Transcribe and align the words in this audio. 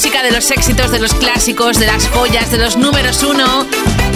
música 0.00 0.22
de 0.22 0.30
los 0.30 0.50
éxitos, 0.50 0.90
de 0.92 0.98
los 0.98 1.12
clásicos, 1.12 1.78
de 1.78 1.84
las 1.84 2.08
joyas, 2.08 2.50
de 2.50 2.56
los 2.56 2.78
números 2.78 3.22
uno, 3.22 3.66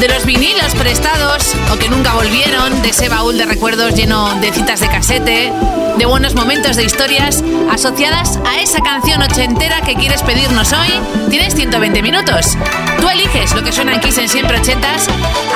de 0.00 0.08
los 0.08 0.24
vinilos 0.24 0.74
prestados 0.76 1.54
o 1.70 1.76
que 1.76 1.90
nunca 1.90 2.14
volvieron, 2.14 2.80
de 2.80 2.88
ese 2.88 3.10
baúl 3.10 3.36
de 3.36 3.44
recuerdos 3.44 3.94
lleno 3.94 4.34
de 4.40 4.50
citas 4.50 4.80
de 4.80 4.88
casete, 4.88 5.52
de 5.98 6.06
buenos 6.06 6.34
momentos 6.34 6.76
de 6.76 6.84
historias 6.84 7.44
asociadas 7.70 8.38
a 8.46 8.62
esa 8.62 8.80
canción 8.80 9.20
ochentera 9.20 9.82
que 9.82 9.94
quieres 9.94 10.22
pedirnos 10.22 10.72
hoy. 10.72 10.88
Tienes 11.28 11.54
120 11.54 12.00
minutos. 12.00 12.56
Tú 12.98 13.10
eliges 13.10 13.52
lo 13.54 13.62
que 13.62 13.70
suena 13.70 13.92
en 13.92 14.00
Kiss 14.00 14.16
en 14.16 14.30
siempre 14.30 14.58
ochentas 14.58 15.06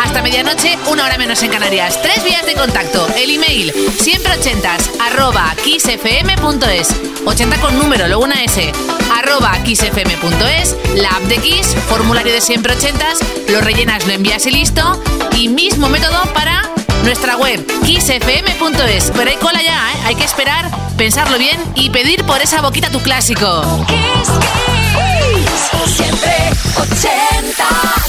hasta 0.04 0.20
medianoche, 0.20 0.76
una 0.90 1.06
hora 1.06 1.16
menos 1.16 1.42
en 1.42 1.51
Canarias. 1.51 2.02
Tres 2.02 2.23
vías 2.23 2.45
de 2.45 2.52
contacto. 2.52 3.09
El 3.16 3.30
email 3.30 3.73
siempre 3.98 4.34
ochentas 4.34 4.90
arroba 5.01 5.54
kissfm.es 5.65 6.95
80 7.24 7.60
con 7.60 7.79
número, 7.79 8.06
luego 8.09 8.24
una 8.24 8.45
S 8.45 8.73
arroba 9.18 9.52
xfm.es, 9.64 10.77
la 10.95 11.08
app 11.10 11.22
de 11.24 11.38
Kiss, 11.38 11.74
formulario 11.88 12.32
de 12.32 12.40
siempre 12.40 12.72
ochentas, 12.74 13.18
lo 13.48 13.60
rellenas, 13.60 14.06
lo 14.06 14.12
envías 14.12 14.46
y 14.46 14.50
listo. 14.50 15.00
Y 15.36 15.48
mismo 15.48 15.88
método 15.88 16.22
para 16.32 16.62
nuestra 17.04 17.36
web, 17.36 17.64
xfm.es. 17.82 19.12
Pero 19.14 19.30
hay 19.30 19.36
cola 19.36 19.62
ya, 19.62 19.92
¿eh? 19.92 19.96
hay 20.04 20.14
que 20.14 20.24
esperar, 20.24 20.70
pensarlo 20.96 21.38
bien 21.38 21.60
y 21.74 21.90
pedir 21.90 22.24
por 22.24 22.40
esa 22.40 22.60
boquita 22.60 22.90
tu 22.90 23.00
clásico. 23.00 23.62
Kiss, 23.86 24.28
siempre 25.96 26.50
80. 26.76 28.07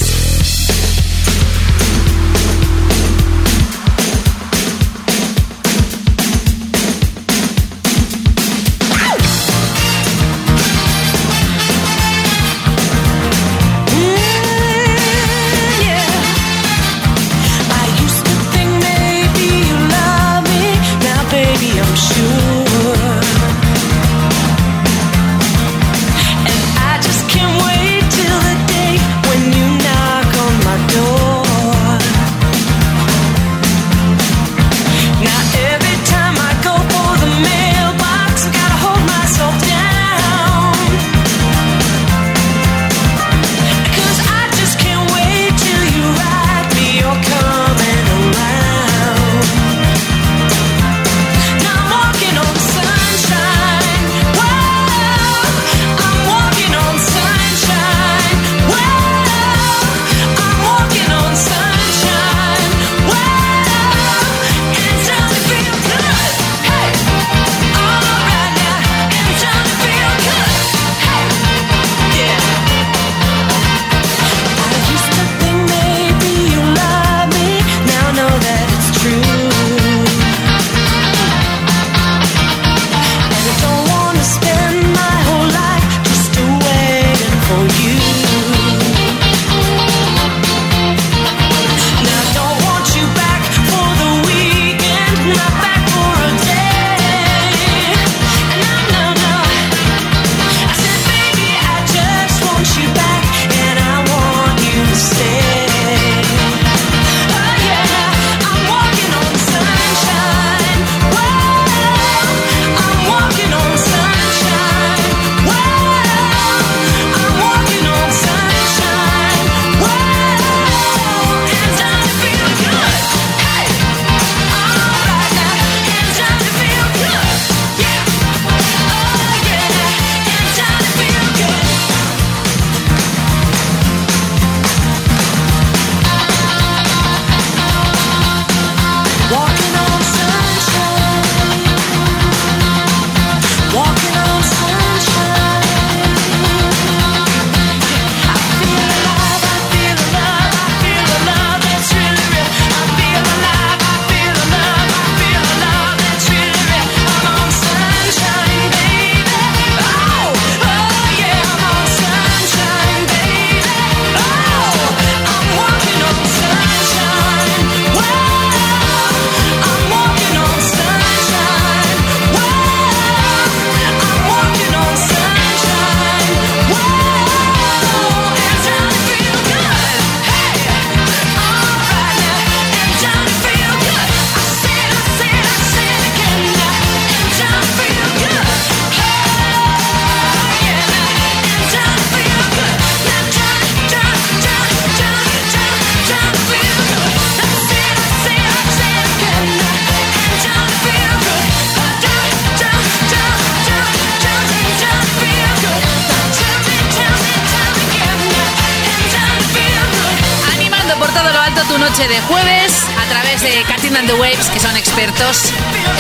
A 212.98 213.10
través 213.10 213.42
de 213.42 213.64
Catherine 213.68 213.98
and 213.98 214.08
the 214.08 214.16
Waves, 214.16 214.50
que 214.50 214.60
son 214.60 214.76
expertos 214.78 215.52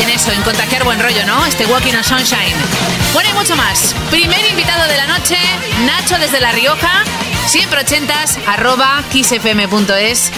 en 0.02 0.10
eso, 0.10 0.32
en 0.32 0.42
contagiar 0.44 0.84
buen 0.84 1.00
rollo, 1.00 1.26
¿no? 1.26 1.46
Este 1.46 1.66
Walking 1.66 1.94
on 1.94 2.04
Sunshine. 2.04 2.56
Bueno, 3.14 3.30
y 3.30 3.34
mucho 3.34 3.56
más. 3.56 3.96
Primer 4.10 4.46
invitado 4.50 4.88
de 4.88 4.98
la 4.98 5.08
noche, 5.08 5.38
Nacho 5.86 6.18
desde 6.20 6.40
La 6.40 6.52
Rioja, 6.52 7.04
siempre 7.48 7.82
ochentas, 7.82 8.38
arroba 8.48 9.04
kissfm.es. 9.12 10.32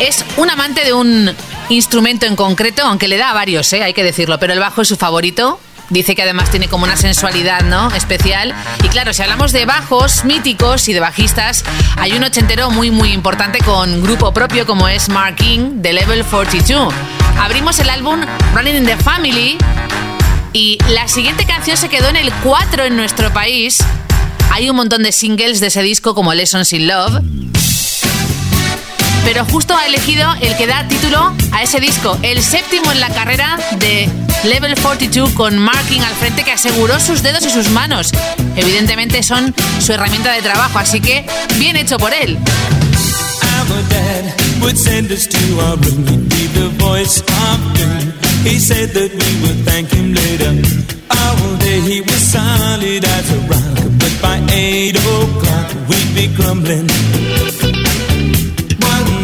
Es 0.00 0.24
un 0.36 0.50
amante 0.50 0.84
de 0.84 0.92
un 0.92 1.34
instrumento 1.68 2.26
en 2.26 2.36
concreto, 2.36 2.82
aunque 2.82 3.08
le 3.08 3.16
da 3.16 3.30
a 3.30 3.34
varios, 3.34 3.72
¿eh? 3.72 3.82
hay 3.82 3.94
que 3.94 4.04
decirlo, 4.04 4.38
pero 4.38 4.52
el 4.52 4.60
bajo 4.60 4.82
es 4.82 4.88
su 4.88 4.96
favorito. 4.96 5.58
Dice 5.88 6.14
que 6.14 6.22
además 6.22 6.50
tiene 6.50 6.68
como 6.68 6.84
una 6.84 6.96
sensualidad, 6.96 7.62
¿no? 7.62 7.92
Especial. 7.92 8.54
Y 8.82 8.88
claro, 8.88 9.12
si 9.12 9.22
hablamos 9.22 9.52
de 9.52 9.66
bajos 9.66 10.24
míticos 10.24 10.88
y 10.88 10.92
de 10.92 11.00
bajistas, 11.00 11.64
hay 11.96 12.12
un 12.12 12.24
ochentero 12.24 12.70
muy, 12.70 12.90
muy 12.90 13.12
importante 13.12 13.58
con 13.60 14.02
grupo 14.02 14.32
propio 14.32 14.66
como 14.66 14.88
es 14.88 15.08
Mark 15.08 15.36
King 15.36 15.82
de 15.82 15.92
Level 15.92 16.24
42. 16.24 16.92
Abrimos 17.38 17.78
el 17.78 17.90
álbum 17.90 18.20
Running 18.54 18.76
in 18.76 18.86
the 18.86 18.96
Family 18.96 19.58
y 20.52 20.78
la 20.88 21.06
siguiente 21.06 21.44
canción 21.44 21.76
se 21.76 21.88
quedó 21.88 22.08
en 22.08 22.16
el 22.16 22.32
4 22.42 22.84
en 22.84 22.96
nuestro 22.96 23.32
país 23.32 23.84
Hay 24.50 24.70
un 24.70 24.76
montón 24.76 25.02
de 25.02 25.12
singles 25.12 25.60
de 25.60 25.66
ese 25.66 25.82
disco 25.82 26.14
como 26.14 26.32
Lessons 26.32 26.72
in 26.72 26.88
Love. 26.88 27.20
Pero 29.26 29.44
justo 29.44 29.76
ha 29.76 29.84
elegido 29.86 30.24
el 30.40 30.56
que 30.56 30.68
da 30.68 30.86
título 30.86 31.34
a 31.50 31.60
ese 31.64 31.80
disco, 31.80 32.16
el 32.22 32.40
séptimo 32.44 32.92
en 32.92 33.00
la 33.00 33.08
carrera 33.08 33.58
de 33.80 34.08
Level 34.44 34.76
42 34.80 35.30
con 35.32 35.58
Marking 35.58 36.00
al 36.00 36.14
frente 36.14 36.44
que 36.44 36.52
aseguró 36.52 37.00
sus 37.00 37.24
dedos 37.24 37.44
y 37.44 37.50
sus 37.50 37.68
manos. 37.70 38.12
Evidentemente 38.54 39.24
son 39.24 39.52
su 39.80 39.92
herramienta 39.92 40.32
de 40.32 40.42
trabajo, 40.42 40.78
así 40.78 41.00
que 41.00 41.26
bien 41.58 41.76
hecho 41.76 41.98
por 41.98 42.14
él. 42.14 42.38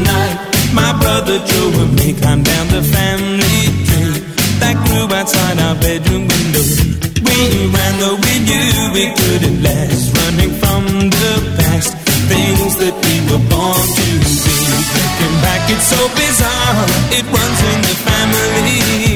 Night, 0.04 0.36
my 0.74 0.92
brother 1.00 1.38
Joe 1.38 1.72
and 1.82 1.92
me 1.96 2.12
climbed 2.14 2.44
down 2.44 2.66
the 2.68 2.82
family 2.82 3.60
tree 3.86 4.18
that 4.60 4.76
grew 4.86 5.06
outside 5.10 5.58
our 5.58 5.76
bedroom 5.76 6.28
window. 6.28 6.64
We 7.26 7.38
ran 7.74 7.92
though 8.00 8.18
we 8.18 8.34
knew 8.46 8.72
we 8.96 9.06
couldn't 9.14 9.62
last, 9.62 10.12
running 10.18 10.52
from 10.62 10.82
the 11.10 11.34
past, 11.58 11.96
things 12.30 12.76
that 12.82 12.94
we 13.04 13.14
were 13.30 13.44
born 13.50 13.86
to 13.98 14.06
be. 14.22 14.56
Looking 14.92 15.36
back, 15.44 15.62
it's 15.70 15.86
so 15.88 16.00
bizarre. 16.18 16.84
It 17.16 17.24
runs 17.26 17.60
in 17.72 17.78
the 17.88 17.96
family. 18.06 19.11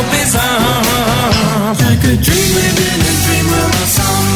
hope 0.00 0.14
is 0.22 0.34
on. 0.36 1.76
Could 2.02 2.22
dream 2.22 2.54
within 2.54 3.00
a 3.00 3.14
dream 3.24 3.48
of 3.52 3.74
a 3.74 3.86
song. 3.86 4.29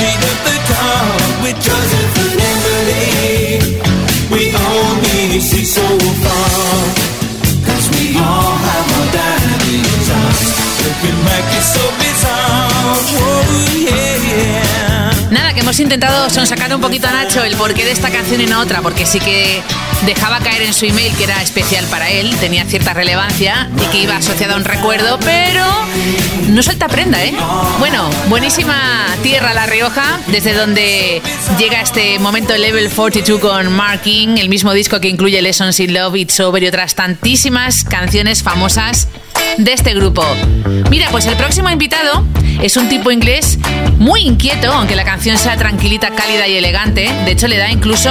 The 0.00 0.06
backseat 0.06 0.24
of 0.24 0.34
the 0.34 0.39
hemos 15.70 15.78
intentado 15.78 16.28
sonsacar 16.28 16.74
un 16.74 16.80
poquito 16.80 17.06
a 17.06 17.12
Nacho 17.12 17.44
el 17.44 17.54
porqué 17.54 17.84
de 17.84 17.92
esta 17.92 18.10
canción 18.10 18.40
y 18.40 18.46
no 18.46 18.58
otra, 18.58 18.82
porque 18.82 19.06
sí 19.06 19.20
que 19.20 19.62
dejaba 20.04 20.40
caer 20.40 20.62
en 20.62 20.74
su 20.74 20.84
email 20.84 21.14
que 21.14 21.22
era 21.22 21.40
especial 21.42 21.84
para 21.84 22.10
él, 22.10 22.34
tenía 22.40 22.64
cierta 22.64 22.92
relevancia 22.92 23.70
y 23.80 23.86
que 23.92 23.98
iba 23.98 24.16
asociado 24.16 24.54
a 24.54 24.56
un 24.56 24.64
recuerdo, 24.64 25.20
pero 25.20 25.64
no 26.48 26.60
suelta 26.64 26.88
prenda, 26.88 27.24
¿eh? 27.24 27.32
Bueno, 27.78 28.10
buenísima 28.28 29.06
tierra 29.22 29.54
La 29.54 29.66
Rioja, 29.66 30.18
desde 30.26 30.54
donde 30.54 31.22
llega 31.56 31.80
este 31.80 32.18
momento 32.18 32.56
Level 32.56 32.90
42 32.90 33.40
con 33.40 33.72
Marking, 33.72 34.38
el 34.38 34.48
mismo 34.48 34.72
disco 34.72 34.98
que 35.00 35.06
incluye 35.06 35.40
Lessons 35.40 35.78
in 35.78 35.94
Love, 35.94 36.16
It's 36.16 36.40
Over 36.40 36.64
y 36.64 36.66
otras 36.66 36.96
tantísimas 36.96 37.84
canciones 37.84 38.42
famosas 38.42 39.06
de 39.56 39.72
este 39.72 39.94
grupo. 39.94 40.24
Mira, 40.90 41.08
pues 41.10 41.26
el 41.26 41.36
próximo 41.36 41.70
invitado 41.70 42.24
es 42.62 42.76
un 42.76 42.88
tipo 42.88 43.10
inglés 43.10 43.58
muy 43.98 44.22
inquieto, 44.22 44.72
aunque 44.72 44.96
la 44.96 45.04
canción 45.04 45.38
sea 45.38 45.56
tranquilita, 45.60 46.08
cálida 46.14 46.48
y 46.48 46.56
elegante. 46.56 47.02
De 47.26 47.32
hecho, 47.32 47.46
le 47.46 47.58
da 47.58 47.70
incluso 47.70 48.08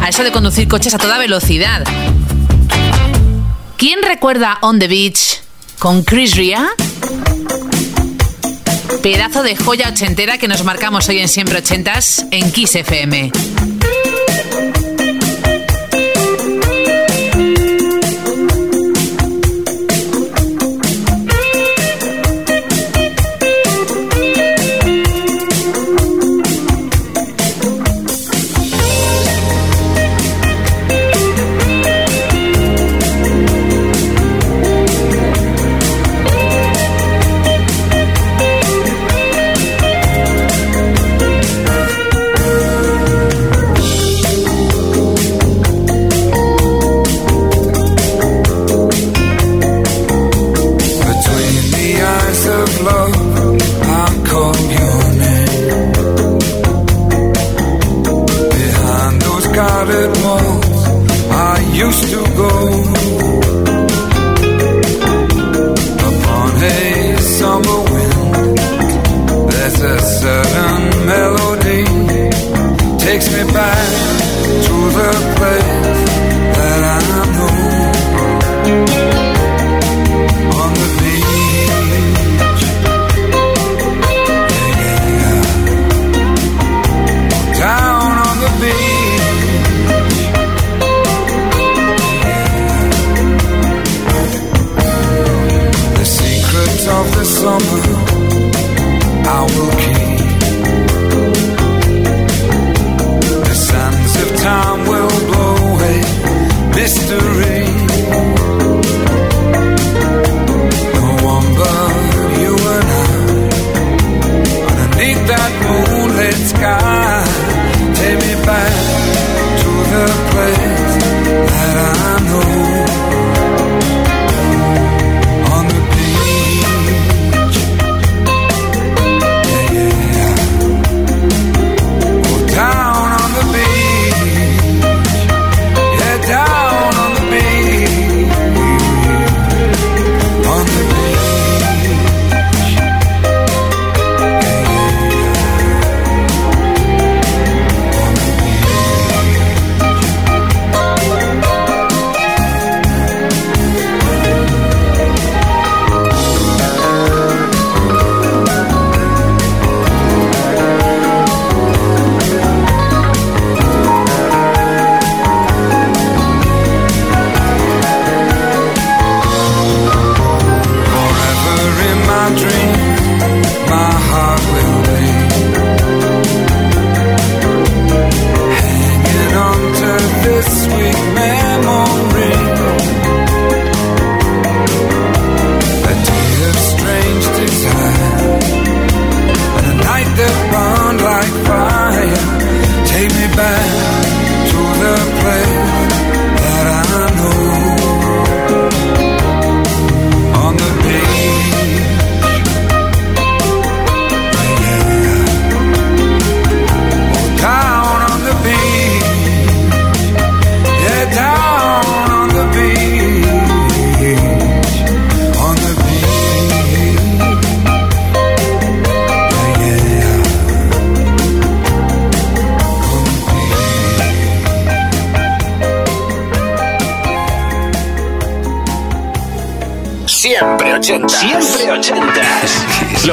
a 0.00 0.08
eso 0.08 0.24
de 0.24 0.32
conducir 0.32 0.66
coches 0.66 0.94
a 0.94 0.98
toda 0.98 1.18
velocidad. 1.18 1.84
¿Quién 3.76 4.02
recuerda 4.02 4.56
On 4.62 4.78
the 4.78 4.88
Beach 4.88 5.42
con 5.78 6.02
Chris 6.02 6.34
Ria? 6.36 6.66
Pedazo 9.02 9.42
de 9.42 9.56
joya 9.56 9.90
ochentera 9.90 10.38
que 10.38 10.48
nos 10.48 10.64
marcamos 10.64 11.06
hoy 11.10 11.18
en 11.18 11.28
Siempre 11.28 11.58
Ochentas 11.58 12.24
en 12.30 12.50
Kiss 12.50 12.74
FM. 12.76 13.30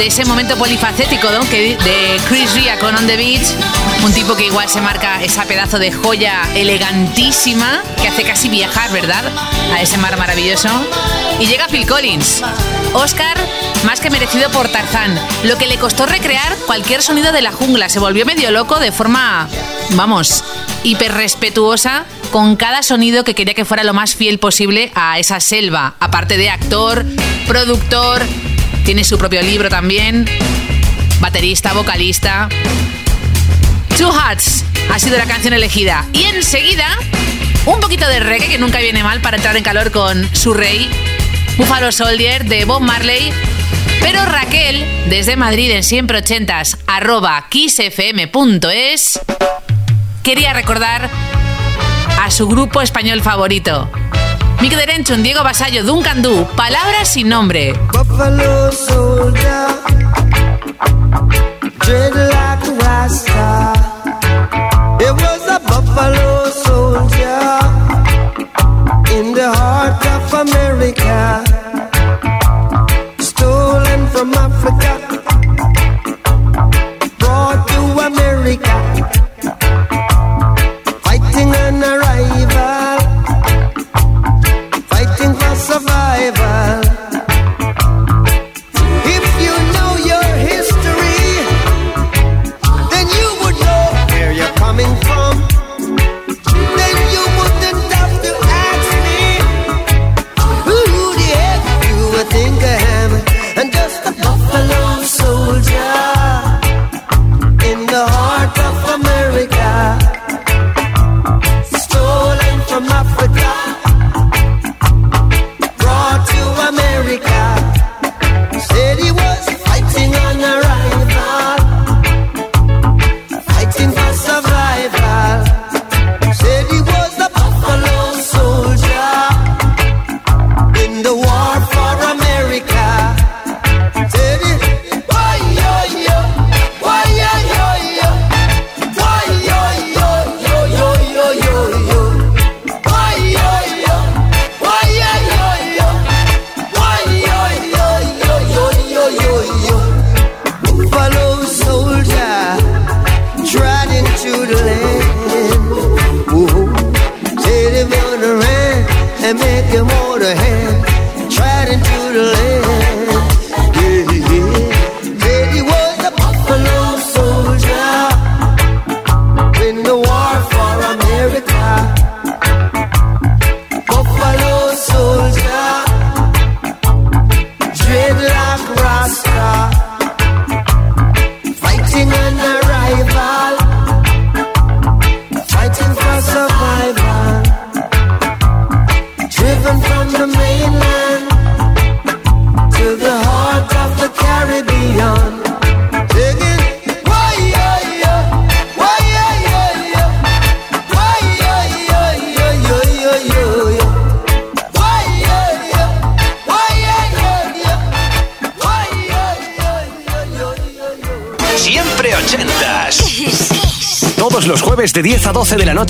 De 0.00 0.06
ese 0.06 0.24
momento 0.24 0.56
polifacético 0.56 1.28
¿no? 1.30 1.40
que, 1.50 1.76
de 1.76 2.20
Chris 2.26 2.54
Ria 2.54 2.78
con 2.78 2.96
On 2.96 3.06
the 3.06 3.18
Beach, 3.18 3.46
un 4.02 4.10
tipo 4.14 4.34
que 4.34 4.46
igual 4.46 4.66
se 4.66 4.80
marca 4.80 5.22
esa 5.22 5.44
pedazo 5.44 5.78
de 5.78 5.92
joya 5.92 6.40
elegantísima 6.54 7.82
que 8.00 8.08
hace 8.08 8.22
casi 8.22 8.48
viajar, 8.48 8.90
¿verdad? 8.92 9.22
A 9.74 9.82
ese 9.82 9.98
mar 9.98 10.16
maravilloso. 10.16 10.70
Y 11.38 11.48
llega 11.48 11.68
Phil 11.68 11.86
Collins. 11.86 12.42
Oscar, 12.94 13.36
más 13.84 14.00
que 14.00 14.08
merecido 14.08 14.48
por 14.52 14.68
Tarzán, 14.68 15.20
lo 15.44 15.58
que 15.58 15.66
le 15.66 15.76
costó 15.76 16.06
recrear 16.06 16.56
cualquier 16.64 17.02
sonido 17.02 17.30
de 17.30 17.42
la 17.42 17.52
jungla. 17.52 17.90
Se 17.90 17.98
volvió 17.98 18.24
medio 18.24 18.50
loco 18.50 18.80
de 18.80 18.92
forma, 18.92 19.50
vamos, 19.90 20.42
hiper 20.82 21.12
respetuosa 21.12 22.06
con 22.30 22.56
cada 22.56 22.82
sonido 22.82 23.22
que 23.22 23.34
quería 23.34 23.52
que 23.52 23.66
fuera 23.66 23.84
lo 23.84 23.92
más 23.92 24.14
fiel 24.14 24.38
posible 24.38 24.92
a 24.94 25.18
esa 25.18 25.40
selva. 25.40 25.96
Aparte 26.00 26.38
de 26.38 26.48
actor, 26.48 27.04
productor, 27.46 28.22
tiene 28.84 29.04
su 29.04 29.18
propio 29.18 29.42
libro 29.42 29.68
también, 29.68 30.26
baterista, 31.20 31.72
vocalista. 31.72 32.48
Two 33.96 34.12
Hearts 34.12 34.64
ha 34.90 34.98
sido 34.98 35.18
la 35.18 35.26
canción 35.26 35.54
elegida. 35.54 36.06
Y 36.12 36.24
enseguida, 36.24 36.86
un 37.66 37.80
poquito 37.80 38.08
de 38.08 38.20
reggae 38.20 38.48
que 38.48 38.58
nunca 38.58 38.78
viene 38.78 39.02
mal 39.02 39.20
para 39.20 39.36
entrar 39.36 39.56
en 39.56 39.62
calor 39.62 39.90
con 39.90 40.28
su 40.34 40.54
rey, 40.54 40.90
Buffalo 41.56 41.92
Soldier 41.92 42.44
de 42.44 42.64
Bob 42.64 42.80
Marley. 42.80 43.32
Pero 44.00 44.24
Raquel, 44.24 44.84
desde 45.08 45.36
Madrid 45.36 45.70
en 45.70 45.82
siempre 45.82 46.18
ochentas, 46.18 46.78
arroba 46.86 47.46
kissfm.es, 47.50 49.20
quería 50.22 50.52
recordar 50.52 51.10
a 52.20 52.30
su 52.30 52.48
grupo 52.48 52.80
español 52.80 53.22
favorito. 53.22 53.90
Mick 54.60 54.76
Derenchun, 54.76 55.22
Diego 55.22 55.42
Basallo, 55.42 55.82
Duncan 55.84 56.20
Du, 56.20 56.46
Palabras 56.54 57.08
sin 57.08 57.28
nombre. 57.28 57.72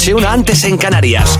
Noche, 0.00 0.14
una 0.14 0.32
antes 0.32 0.64
en 0.64 0.78
Canarias. 0.78 1.39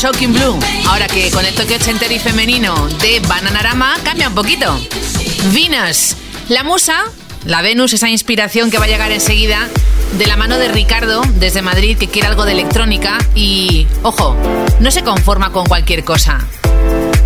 Shocking 0.00 0.32
Blue. 0.32 0.58
Ahora 0.88 1.06
que 1.08 1.30
con 1.30 1.44
el 1.44 1.54
toque 1.54 1.74
ochentero 1.74 2.14
y 2.14 2.18
femenino 2.18 2.88
de 3.02 3.20
Bananarama 3.20 3.98
cambia 4.02 4.28
un 4.28 4.34
poquito. 4.34 4.80
Venus, 5.52 6.16
la 6.48 6.64
musa, 6.64 7.04
la 7.44 7.60
Venus, 7.60 7.92
esa 7.92 8.08
inspiración 8.08 8.70
que 8.70 8.78
va 8.78 8.86
a 8.86 8.88
llegar 8.88 9.12
enseguida 9.12 9.68
de 10.16 10.26
la 10.26 10.38
mano 10.38 10.56
de 10.56 10.68
Ricardo 10.68 11.20
desde 11.34 11.60
Madrid 11.60 11.98
que 11.98 12.08
quiere 12.08 12.28
algo 12.28 12.46
de 12.46 12.52
electrónica 12.52 13.18
y, 13.34 13.86
ojo, 14.02 14.34
no 14.80 14.90
se 14.90 15.04
conforma 15.04 15.52
con 15.52 15.66
cualquier 15.66 16.02
cosa. 16.02 16.46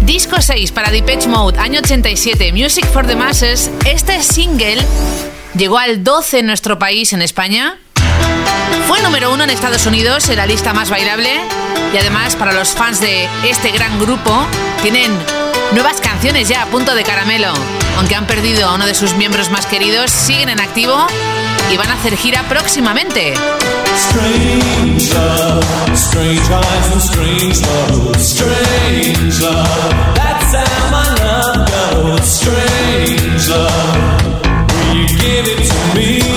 Disco 0.00 0.42
6 0.42 0.72
para 0.72 0.90
Depeche 0.90 1.28
Mode, 1.28 1.60
año 1.60 1.78
87, 1.78 2.52
Music 2.52 2.87
for 2.87 3.06
the 3.06 3.14
Masses. 3.14 3.70
Este 3.87 4.20
single 4.20 4.84
llegó 5.56 5.78
al 5.78 6.02
12 6.02 6.40
en 6.40 6.46
nuestro 6.46 6.76
país, 6.76 7.12
en 7.12 7.22
España, 7.22 7.78
fue 8.88 9.00
número 9.00 9.32
uno 9.32 9.44
en 9.44 9.50
Estados 9.50 9.87
Unidos 9.87 10.28
en 10.28 10.38
la 10.38 10.46
lista 10.46 10.74
más 10.74 10.90
bailable 10.90 11.40
y 11.92 11.96
además 11.96 12.37
para 12.37 12.52
los 12.52 12.70
fans 12.70 13.00
de 13.00 13.28
este 13.44 13.70
gran 13.70 13.98
grupo 13.98 14.46
tienen 14.82 15.10
nuevas 15.72 16.00
canciones 16.00 16.48
ya 16.48 16.62
a 16.62 16.66
punto 16.66 16.94
de 16.94 17.02
caramelo. 17.04 17.52
Aunque 17.98 18.14
han 18.14 18.26
perdido 18.26 18.68
a 18.68 18.74
uno 18.74 18.87
de 18.87 18.94
sus 18.94 19.14
miembros 19.14 19.50
más 19.50 19.66
queridos, 19.66 20.10
siguen 20.10 20.48
en 20.48 20.60
activo 20.60 21.06
y 21.72 21.76
van 21.76 21.90
a 21.90 21.94
hacer 21.94 22.16
gira 22.16 22.42
próximamente. 22.48 23.34
Strange 23.96 25.14
love, 25.14 25.64
strange 25.94 26.40
eyes 26.50 26.92
and 26.92 27.00
strange 27.00 27.60
love, 27.62 28.16
strange 28.18 29.40
love. 29.40 30.14
That's 30.14 30.54
how 30.54 30.90
my 30.90 31.08
love 31.22 31.70
goes. 31.70 32.24
Strange 32.24 33.48
love. 33.48 34.44
Will 34.88 34.96
you 34.96 35.06
give 35.18 35.46
it 35.46 35.68
to 35.68 35.96
me? 35.96 36.34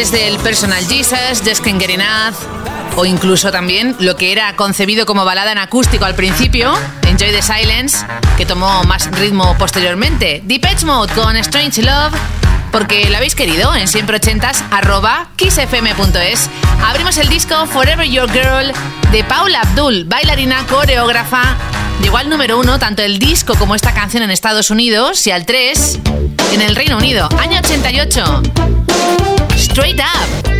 Creadores 0.00 0.12
del 0.12 0.38
Personal 0.38 0.82
Jesus, 0.86 1.42
Get 1.44 1.90
Enough, 1.90 2.34
o 2.96 3.04
incluso 3.04 3.52
también 3.52 3.94
lo 3.98 4.16
que 4.16 4.32
era 4.32 4.56
concebido 4.56 5.04
como 5.04 5.26
balada 5.26 5.52
en 5.52 5.58
acústico 5.58 6.06
al 6.06 6.14
principio, 6.14 6.72
Enjoy 7.02 7.30
the 7.32 7.42
Silence, 7.42 8.06
que 8.38 8.46
tomó 8.46 8.82
más 8.84 9.10
ritmo 9.18 9.54
posteriormente, 9.58 10.40
Deep 10.44 10.64
Edge 10.64 10.86
Mode 10.86 11.12
con 11.12 11.36
Strange 11.36 11.82
Love, 11.82 12.14
porque 12.72 13.10
lo 13.10 13.16
habéis 13.18 13.34
querido 13.34 13.74
en 13.74 13.88
siempre 13.88 14.16
ochentas 14.16 14.64
arroba 14.70 15.28
kissfm.es. 15.36 16.48
Abrimos 16.82 17.18
el 17.18 17.28
disco 17.28 17.66
Forever 17.66 18.08
Your 18.08 18.30
Girl 18.30 18.72
de 19.12 19.24
Paula 19.24 19.60
Abdul, 19.60 20.04
bailarina, 20.04 20.66
coreógrafa. 20.66 21.58
Llegó 22.00 22.16
al 22.16 22.28
número 22.28 22.58
uno 22.58 22.78
tanto 22.78 23.02
el 23.02 23.18
disco 23.18 23.54
como 23.56 23.74
esta 23.74 23.92
canción 23.92 24.22
en 24.22 24.30
Estados 24.30 24.70
Unidos 24.70 25.26
y 25.26 25.30
al 25.30 25.46
3 25.46 25.98
en 26.52 26.62
el 26.62 26.74
Reino 26.74 26.96
Unido, 26.96 27.28
año 27.38 27.58
88. 27.58 28.42
Straight 29.56 30.00
Up. 30.00 30.59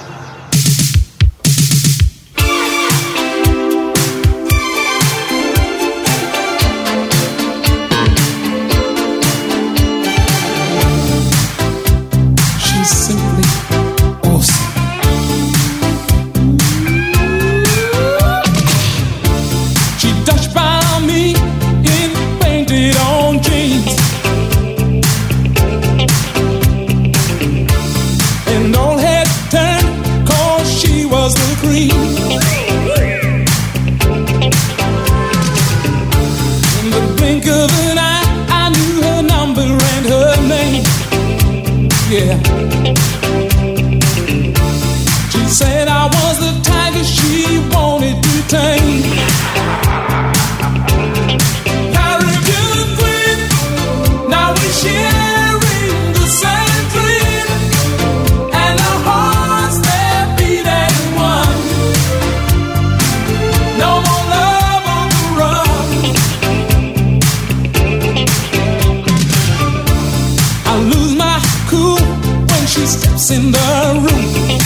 She 72.81 72.87
steps 72.87 73.29
in 73.29 73.51
the 73.51 73.71
room. 74.03 74.59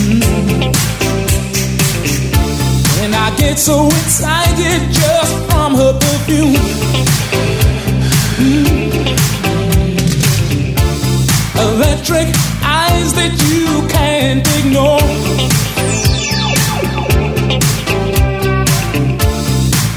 Mm. 0.00 0.22
And 3.02 3.14
I 3.14 3.34
get 3.36 3.58
so 3.58 3.86
excited 3.86 4.80
just 4.92 5.34
from 5.48 5.74
her 5.80 5.92
perfume. 6.04 6.54
Mm. 8.40 8.74
Electric 11.68 12.28
eyes 12.62 13.10
that 13.18 13.34
you 13.48 13.66
can't 13.88 14.46
ignore. 14.58 15.08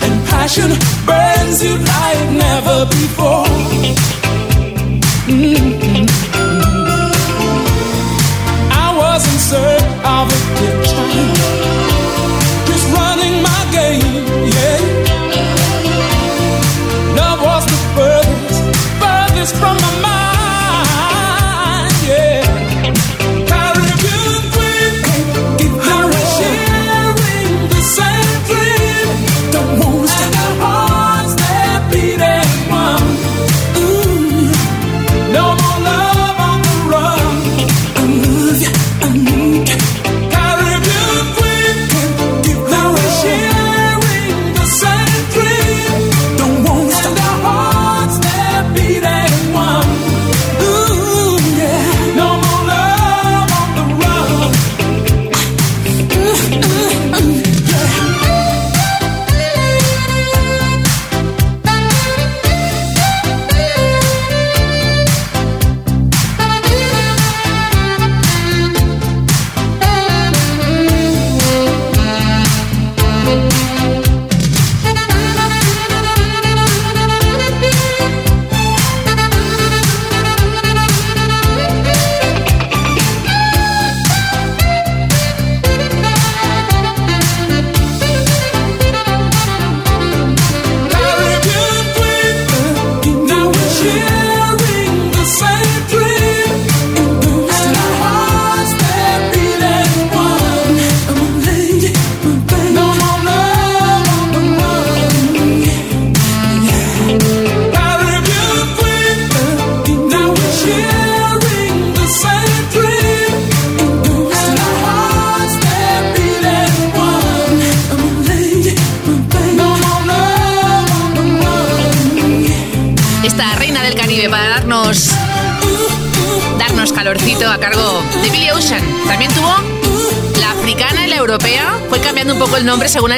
And 0.06 0.16
passion 0.30 0.72
burns 1.06 1.64
you 1.64 1.76
like 1.78 2.30
never 2.46 2.86
before. 2.86 3.48
I 5.30 5.77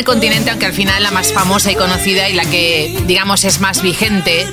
continente, 0.10 0.50
aunque 0.50 0.66
al 0.66 0.74
final 0.74 1.04
la 1.04 1.12
más 1.12 1.32
famosa 1.32 1.72
y 1.72 1.76
conocida 1.76 2.28
y 2.30 2.34
la 2.34 2.44
que, 2.44 3.00
digamos, 3.06 3.44
es 3.44 3.60
más 3.60 3.84
vigente 3.84 4.48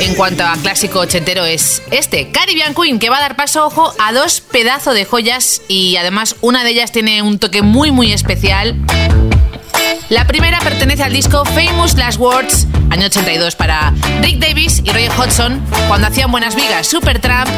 en 0.00 0.14
cuanto 0.14 0.46
a 0.46 0.56
clásico 0.56 1.00
ochentero 1.00 1.44
es 1.44 1.82
este, 1.90 2.30
Caribbean 2.30 2.74
Queen, 2.74 2.98
que 2.98 3.10
va 3.10 3.18
a 3.18 3.20
dar 3.20 3.36
paso, 3.36 3.66
ojo, 3.66 3.92
a 3.98 4.14
dos 4.14 4.40
pedazos 4.40 4.94
de 4.94 5.04
joyas 5.04 5.60
y 5.68 5.96
además 5.96 6.36
una 6.40 6.64
de 6.64 6.70
ellas 6.70 6.90
tiene 6.90 7.20
un 7.20 7.38
toque 7.38 7.60
muy, 7.60 7.90
muy 7.90 8.14
especial. 8.14 8.76
La 10.08 10.26
primera 10.26 10.58
pertenece 10.60 11.02
al 11.02 11.12
disco 11.12 11.44
Famous 11.44 11.94
Last 11.96 12.18
Words, 12.18 12.66
año 12.88 13.04
82, 13.04 13.56
para 13.56 13.92
Rick 14.22 14.38
Davis 14.38 14.80
y 14.82 14.90
Roy 14.90 15.08
Hodgson, 15.08 15.60
cuando 15.86 16.06
hacían 16.06 16.30
buenas 16.30 16.56
vigas, 16.56 16.86
Supertramp. 16.86 17.50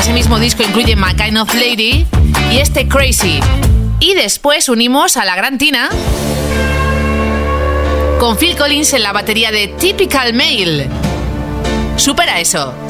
Ese 0.00 0.12
mismo 0.12 0.40
disco 0.40 0.64
incluye 0.64 0.96
My 0.96 1.14
Kind 1.14 1.38
of 1.38 1.54
Lady 1.54 2.08
y 2.50 2.58
este 2.58 2.88
Crazy. 2.88 3.38
Y 4.00 4.14
después 4.14 4.68
unimos 4.68 5.16
a 5.16 5.24
la 5.24 5.36
gran 5.36 5.58
Tina 5.58 5.90
con 8.20 8.36
Phil 8.36 8.54
Collins 8.54 8.92
en 8.92 9.02
la 9.02 9.14
batería 9.14 9.50
de 9.50 9.68
Typical 9.68 10.34
Male. 10.34 10.90
Supera 11.96 12.38
eso. 12.38 12.89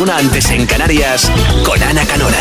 una 0.00 0.16
antes 0.16 0.50
en 0.50 0.66
Canarias 0.66 1.30
con 1.64 1.82
Ana 1.82 2.04
Canora. 2.06 2.37